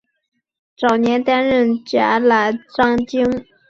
[0.75, 3.23] 早年担任甲喇章京。